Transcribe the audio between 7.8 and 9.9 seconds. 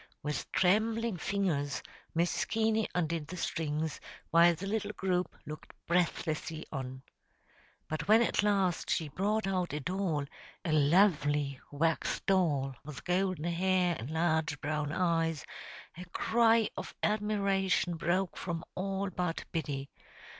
But when at last she brought out a